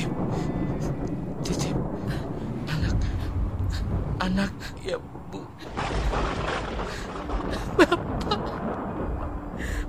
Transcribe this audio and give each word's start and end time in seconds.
Titip. 0.00 0.16
Titip. 1.44 1.76
Anak. 2.72 2.96
Anak 4.24 4.52
ya, 4.80 4.96
Bu. 5.28 5.44
Bapak. 7.76 8.40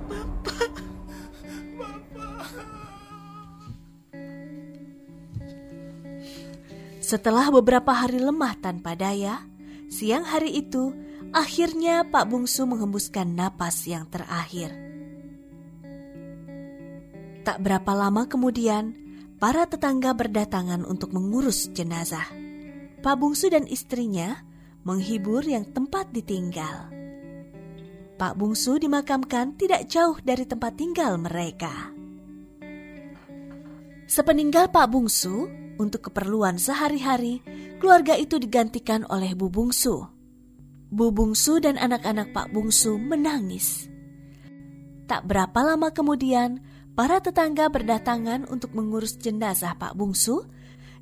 Bapak. 0.04 0.72
Bapak. 1.80 2.28
Setelah 7.00 7.48
beberapa 7.48 7.96
hari 7.96 8.20
lemah 8.20 8.52
tanpa 8.60 8.92
daya, 8.92 9.40
siang 9.88 10.28
hari 10.28 10.60
itu 10.60 10.92
akhirnya 11.32 12.04
Pak 12.04 12.28
Bungsu 12.28 12.68
menghembuskan 12.68 13.32
napas 13.32 13.88
yang 13.88 14.04
terakhir. 14.12 14.76
Tak 17.48 17.64
berapa 17.64 17.96
lama 17.96 18.28
kemudian, 18.28 19.01
para 19.42 19.66
tetangga 19.66 20.14
berdatangan 20.14 20.86
untuk 20.86 21.10
mengurus 21.10 21.66
jenazah. 21.74 22.30
Pak 23.02 23.16
Bungsu 23.18 23.50
dan 23.50 23.66
istrinya 23.66 24.38
menghibur 24.86 25.42
yang 25.42 25.66
tempat 25.66 26.14
ditinggal. 26.14 26.86
Pak 28.22 28.38
Bungsu 28.38 28.78
dimakamkan 28.78 29.58
tidak 29.58 29.90
jauh 29.90 30.14
dari 30.22 30.46
tempat 30.46 30.78
tinggal 30.78 31.18
mereka. 31.18 31.90
Sepeninggal 34.06 34.70
Pak 34.70 34.86
Bungsu, 34.94 35.50
untuk 35.74 36.06
keperluan 36.06 36.62
sehari-hari, 36.62 37.42
keluarga 37.82 38.14
itu 38.14 38.38
digantikan 38.38 39.02
oleh 39.10 39.34
Bu 39.34 39.50
Bungsu. 39.50 40.06
Bu 40.86 41.10
Bungsu 41.10 41.58
dan 41.58 41.82
anak-anak 41.82 42.30
Pak 42.30 42.54
Bungsu 42.54 42.94
menangis. 42.94 43.90
Tak 45.10 45.26
berapa 45.26 45.58
lama 45.66 45.90
kemudian, 45.90 46.62
para 46.92 47.18
tetangga 47.24 47.72
berdatangan 47.72 48.44
untuk 48.52 48.76
mengurus 48.76 49.16
jenazah 49.16 49.72
Pak 49.76 49.96
Bungsu 49.96 50.44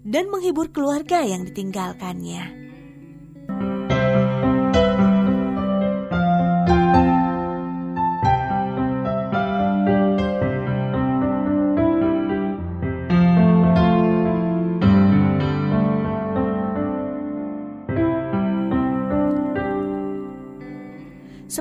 dan 0.07 0.31
menghibur 0.31 0.71
keluarga 0.71 1.21
yang 1.27 1.45
ditinggalkannya. 1.45 2.70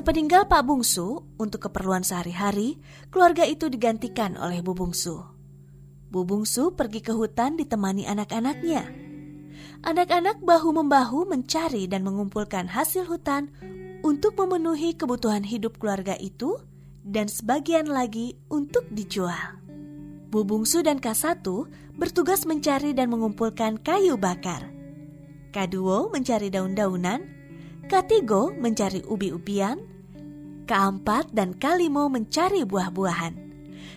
Sepeninggal 0.00 0.48
Pak 0.48 0.64
Bungsu, 0.64 1.28
untuk 1.36 1.68
keperluan 1.68 2.00
sehari-hari, 2.00 2.80
keluarga 3.12 3.44
itu 3.44 3.68
digantikan 3.68 4.32
oleh 4.40 4.64
Bu 4.64 4.72
Bungsu. 4.72 5.20
Bu 6.08 6.24
Bungsu 6.24 6.72
pergi 6.72 7.04
ke 7.04 7.12
hutan 7.12 7.60
ditemani 7.60 8.08
anak-anaknya. 8.08 8.88
Anak-anak 9.84 10.40
bahu-membahu 10.40 11.28
mencari 11.28 11.84
dan 11.84 12.00
mengumpulkan 12.08 12.72
hasil 12.72 13.12
hutan 13.12 13.52
untuk 14.00 14.40
memenuhi 14.40 14.96
kebutuhan 14.96 15.44
hidup 15.44 15.76
keluarga 15.76 16.16
itu 16.16 16.56
dan 17.04 17.28
sebagian 17.28 17.84
lagi 17.84 18.40
untuk 18.48 18.88
dijual. 18.88 19.60
Bu 20.32 20.48
Bungsu 20.48 20.80
dan 20.80 20.96
K1 20.96 21.44
bertugas 22.00 22.48
mencari 22.48 22.96
dan 22.96 23.12
mengumpulkan 23.12 23.76
kayu 23.76 24.16
bakar. 24.16 24.64
K2 25.52 26.08
mencari 26.08 26.48
daun-daunan, 26.48 27.39
Katigo 27.90 28.54
mencari 28.54 29.02
ubi-ubian, 29.02 29.82
keempat 30.70 31.34
dan 31.34 31.58
kalimo 31.58 32.06
mencari 32.06 32.62
buah-buahan. 32.62 33.34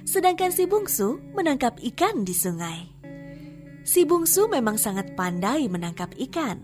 Sedangkan 0.01 0.49
si 0.49 0.65
bungsu 0.65 1.21
menangkap 1.37 1.77
ikan 1.93 2.25
di 2.25 2.33
sungai. 2.33 2.89
Si 3.85 4.01
bungsu 4.01 4.49
memang 4.49 4.81
sangat 4.81 5.13
pandai 5.13 5.69
menangkap 5.69 6.09
ikan. 6.25 6.57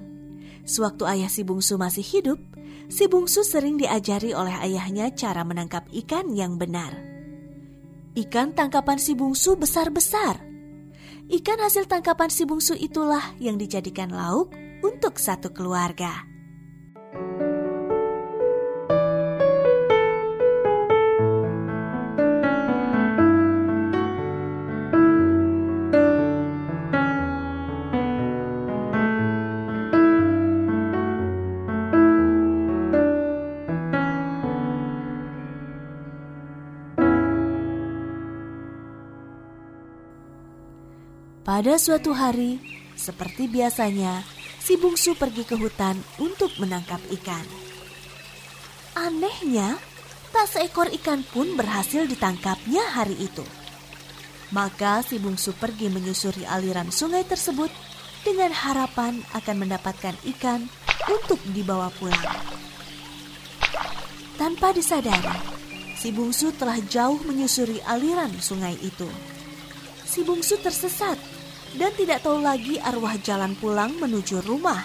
Sewaktu 0.65 1.05
ayah 1.05 1.29
si 1.29 1.45
bungsu 1.45 1.77
masih 1.77 2.01
hidup, 2.01 2.41
si 2.89 3.05
bungsu 3.05 3.45
sering 3.45 3.77
diajari 3.77 4.33
oleh 4.33 4.57
ayahnya 4.65 5.13
cara 5.13 5.45
menangkap 5.45 5.85
ikan 6.01 6.33
yang 6.33 6.57
benar. 6.57 6.97
Ikan 8.17 8.57
tangkapan 8.57 8.97
si 8.97 9.13
bungsu 9.13 9.53
besar-besar. 9.53 10.41
Ikan 11.29 11.61
hasil 11.61 11.85
tangkapan 11.85 12.33
si 12.33 12.49
bungsu 12.49 12.73
itulah 12.73 13.37
yang 13.37 13.61
dijadikan 13.61 14.09
lauk 14.09 14.49
untuk 14.81 15.21
satu 15.21 15.53
keluarga. 15.53 16.28
Pada 41.59 41.75
suatu 41.75 42.15
hari, 42.15 42.55
seperti 42.95 43.51
biasanya, 43.51 44.23
si 44.63 44.79
bungsu 44.79 45.11
pergi 45.19 45.43
ke 45.43 45.59
hutan 45.59 45.99
untuk 46.15 46.55
menangkap 46.55 47.03
ikan. 47.19 47.43
Anehnya, 48.95 49.75
tak 50.31 50.47
seekor 50.55 50.87
ikan 50.87 51.19
pun 51.27 51.59
berhasil 51.59 52.07
ditangkapnya 52.07 52.79
hari 52.95 53.19
itu. 53.19 53.43
Maka 54.55 55.03
si 55.03 55.19
bungsu 55.19 55.51
pergi 55.51 55.91
menyusuri 55.91 56.47
aliran 56.47 56.95
sungai 56.95 57.27
tersebut 57.27 57.67
dengan 58.23 58.55
harapan 58.55 59.19
akan 59.35 59.55
mendapatkan 59.59 60.15
ikan 60.39 60.63
untuk 61.11 61.43
dibawa 61.51 61.91
pulang. 61.99 62.39
Tanpa 64.39 64.71
disadari, 64.71 65.35
si 65.99 66.15
bungsu 66.15 66.55
telah 66.55 66.79
jauh 66.87 67.19
menyusuri 67.27 67.83
aliran 67.83 68.31
sungai 68.39 68.79
itu. 68.79 69.11
Si 70.07 70.23
bungsu 70.23 70.55
tersesat 70.63 71.19
dan 71.77 71.91
tidak 71.93 72.25
tahu 72.25 72.41
lagi 72.41 72.81
arwah 72.81 73.13
jalan 73.21 73.53
pulang 73.53 73.93
menuju 73.99 74.41
rumah. 74.41 74.81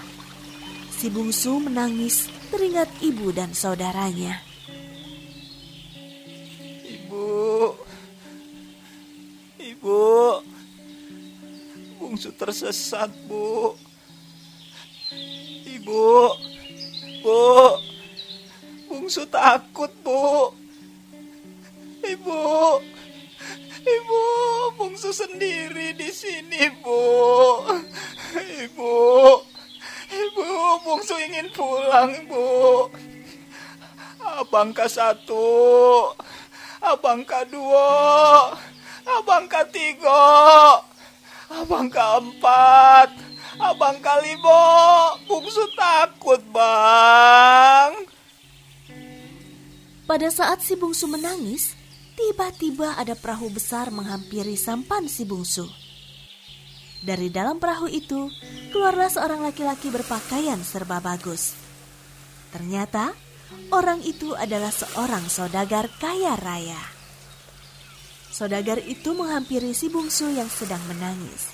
Si 0.92 1.08
bungsu 1.08 1.60
menangis 1.60 2.28
teringat 2.52 2.88
ibu 3.00 3.32
dan 3.32 3.56
saudaranya. 3.56 4.40
Ibu, 6.84 7.28
ibu, 9.60 10.02
bungsu 12.00 12.30
tersesat, 12.36 13.10
bu. 13.28 13.76
Ibu, 15.64 16.04
bu, 17.20 17.42
bungsu 18.88 19.28
takut, 19.28 19.92
bu. 20.00 20.52
Ibu, 22.04 22.40
ibu, 23.84 24.22
bungsu 24.80 25.12
sendiri 25.12 25.92
di 25.92 26.08
sini, 26.08 26.72
Bu. 26.80 27.00
Ibu, 28.34 28.96
Ibu, 30.14 30.44
bungsu 30.84 31.14
ingin 31.20 31.48
pulang, 31.52 32.12
Bu. 32.26 32.88
Abang 34.24 34.72
ke 34.72 34.88
satu, 34.88 36.08
abang 36.80 37.22
ke 37.28 37.44
dua, 37.52 38.48
abang 39.04 39.44
ke 39.44 39.60
tiga, 39.68 40.80
abang 41.52 41.92
ke 41.92 42.00
empat, 42.00 43.12
abang 43.60 44.00
ke 44.00 44.14
lima. 44.24 44.62
Bungsu 45.28 45.68
takut, 45.76 46.40
Bang. 46.54 48.08
Pada 50.04 50.28
saat 50.28 50.60
si 50.60 50.76
bungsu 50.76 51.08
menangis, 51.08 51.76
tiba-tiba 52.14 52.96
ada 52.96 53.18
perahu 53.18 53.50
besar 53.50 53.90
menghampiri 53.90 54.54
sampan 54.54 55.06
si 55.10 55.26
bungsu. 55.26 55.66
Dari 57.04 57.28
dalam 57.28 57.60
perahu 57.60 57.84
itu, 57.84 58.32
keluarlah 58.72 59.12
seorang 59.12 59.44
laki-laki 59.44 59.92
berpakaian 59.92 60.56
serba 60.64 61.04
bagus. 61.04 61.52
Ternyata, 62.48 63.12
orang 63.68 64.00
itu 64.00 64.32
adalah 64.32 64.72
seorang 64.72 65.28
saudagar 65.28 65.92
kaya 66.00 66.32
raya. 66.32 66.80
Saudagar 68.32 68.80
itu 68.80 69.12
menghampiri 69.12 69.76
si 69.76 69.92
bungsu 69.92 70.32
yang 70.32 70.48
sedang 70.48 70.80
menangis. 70.88 71.52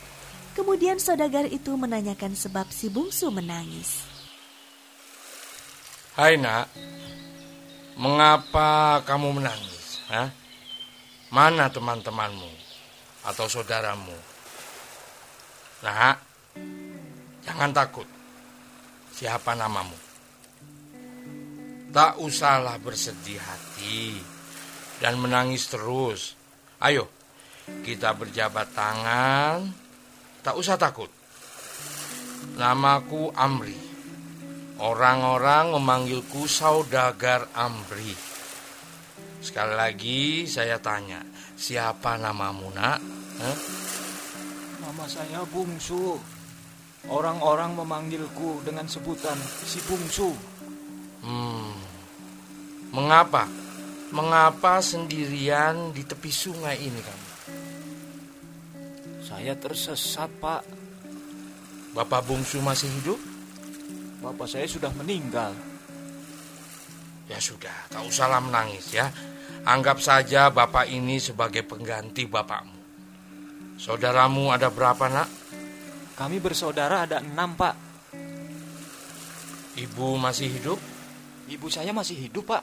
Kemudian 0.55 1.03
saudagar 1.03 1.51
itu 1.51 1.75
menanyakan 1.75 2.39
sebab 2.39 2.71
si 2.71 2.87
bungsu 2.87 3.35
menangis. 3.35 4.07
Hai 6.15 6.39
nak, 6.39 6.71
mengapa 7.99 9.03
kamu 9.03 9.41
menangis? 9.43 10.05
Hah? 10.07 10.31
Mana 11.31 11.71
teman-temanmu 11.71 12.51
atau 13.23 13.47
saudaramu? 13.47 14.19
Nah, 15.87 16.19
jangan 17.47 17.71
takut. 17.71 18.09
Siapa 19.15 19.55
namamu? 19.55 19.95
Tak 21.95 22.19
usahlah 22.19 22.83
bersedih 22.83 23.39
hati 23.39 24.19
dan 24.99 25.23
menangis 25.23 25.71
terus. 25.71 26.35
Ayo, 26.83 27.07
kita 27.87 28.11
berjabat 28.11 28.75
tangan. 28.75 29.71
Tak 30.43 30.59
usah 30.59 30.75
takut. 30.75 31.15
Namaku 32.59 33.31
Amri. 33.39 33.79
Orang-orang 34.83 35.79
memanggilku 35.79 36.51
saudagar 36.51 37.47
Amri. 37.55 38.30
Sekali 39.41 39.73
lagi 39.73 40.45
saya 40.45 40.77
tanya, 40.77 41.25
siapa 41.57 42.21
namamu 42.21 42.69
nak? 42.77 43.01
Hah? 43.41 43.57
Nama 44.85 45.05
saya 45.09 45.41
Bungsu. 45.49 46.21
Orang-orang 47.09 47.73
memanggilku 47.81 48.61
dengan 48.61 48.85
sebutan 48.85 49.41
si 49.65 49.81
Bungsu. 49.89 50.37
Hmm, 51.25 51.73
mengapa? 52.93 53.49
Mengapa 54.13 54.85
sendirian 54.85 55.97
di 55.97 56.05
tepi 56.05 56.29
sungai 56.29 56.77
ini 56.77 57.01
kamu? 57.01 57.29
Saya 59.25 59.57
tersesat, 59.57 60.29
Pak. 60.43 60.63
Bapak 61.95 62.27
bungsu 62.27 62.59
masih 62.61 62.91
hidup? 63.01 63.21
Bapak 64.21 64.51
saya 64.51 64.67
sudah 64.67 64.91
meninggal. 64.99 65.55
Ya 67.31 67.39
sudah, 67.39 67.87
tak 67.87 68.03
usahlah 68.03 68.43
menangis 68.43 68.91
ya. 68.91 69.07
Anggap 69.63 70.03
saja 70.03 70.51
bapak 70.51 70.91
ini 70.91 71.23
sebagai 71.23 71.63
pengganti 71.63 72.27
bapakmu. 72.27 72.75
Saudaramu 73.79 74.51
ada 74.51 74.67
berapa 74.67 75.07
nak? 75.07 75.31
Kami 76.19 76.43
bersaudara 76.43 77.07
ada 77.07 77.23
enam, 77.23 77.55
Pak. 77.55 77.75
Ibu 79.79 80.19
masih 80.19 80.53
hidup? 80.53 80.77
Ibu 81.49 81.71
saya 81.71 81.95
masih 81.95 82.19
hidup, 82.19 82.51
Pak. 82.51 82.63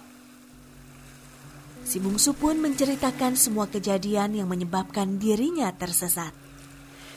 Si 1.88 2.04
bungsu 2.04 2.36
pun 2.36 2.60
menceritakan 2.60 3.40
semua 3.40 3.72
kejadian 3.72 4.36
yang 4.36 4.52
menyebabkan 4.52 5.18
dirinya 5.18 5.72
tersesat. 5.72 6.36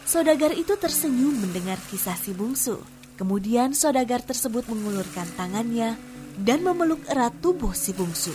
Saudagar 0.07 0.55
itu 0.55 0.79
tersenyum 0.79 1.35
mendengar 1.35 1.77
kisah 1.91 2.15
si 2.15 2.31
bungsu. 2.31 2.79
Kemudian 3.19 3.77
saudagar 3.77 4.25
tersebut 4.25 4.65
mengulurkan 4.71 5.29
tangannya 5.37 5.99
dan 6.37 6.63
memeluk 6.63 7.03
erat 7.09 7.35
tubuh 7.43 7.75
si 7.75 7.91
bungsu. 7.97 8.35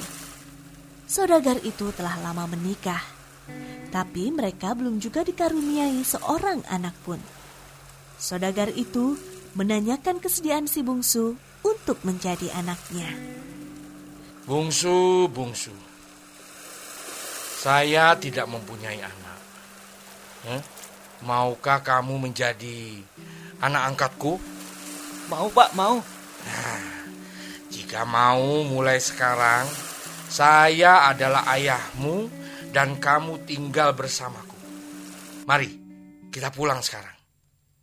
Saudagar 1.05 1.61
itu 1.61 1.93
telah 1.93 2.17
lama 2.19 2.49
menikah, 2.49 3.01
tapi 3.93 4.33
mereka 4.33 4.73
belum 4.73 4.97
juga 4.97 5.21
dikaruniai 5.21 6.01
seorang 6.01 6.65
anak 6.67 6.97
pun. 7.05 7.21
Saudagar 8.17 8.73
itu 8.73 9.15
menanyakan 9.53 10.17
kesediaan 10.19 10.65
si 10.65 10.81
bungsu 10.81 11.37
untuk 11.61 12.01
menjadi 12.03 12.51
anaknya. 12.57 13.11
Bungsu, 14.49 15.29
bungsu. 15.29 15.73
Saya 17.61 18.13
tidak 18.17 18.45
mempunyai 18.45 19.01
anak. 19.01 19.39
Eh, 20.45 20.61
Maukah 21.25 21.79
kamu 21.79 22.27
menjadi 22.29 22.99
anak 23.63 23.95
angkatku? 23.95 24.35
Mau, 25.31 25.47
Pak, 25.49 25.71
mau. 25.73 26.03
Jika 27.95 28.11
mau 28.11 28.67
mulai 28.67 28.99
sekarang, 28.99 29.63
saya 30.27 31.07
adalah 31.07 31.47
ayahmu 31.47 32.27
dan 32.75 32.99
kamu 32.99 33.47
tinggal 33.47 33.95
bersamaku. 33.95 34.59
Mari, 35.47 35.71
kita 36.27 36.51
pulang 36.51 36.83
sekarang. 36.83 37.15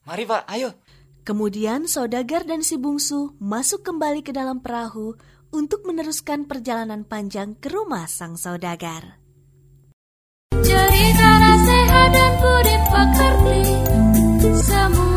Mari 0.05 0.29
Pak, 0.29 0.45
ayo. 0.53 0.77
Kemudian 1.25 1.89
Saudagar 1.89 2.45
dan 2.45 2.61
si 2.61 2.77
bungsu 2.77 3.33
masuk 3.41 3.89
kembali 3.89 4.21
ke 4.21 4.37
dalam 4.37 4.61
perahu 4.61 5.17
untuk 5.49 5.89
meneruskan 5.89 6.45
perjalanan 6.45 7.09
panjang 7.09 7.57
ke 7.57 7.73
rumah 7.73 8.05
sang 8.05 8.37
Saudagar. 8.37 9.17
Cerita 10.61 11.29
nasihat 11.41 12.09
dan 12.13 12.33
budi 12.37 12.77
pekerti 12.93 13.61
semua 14.61 15.12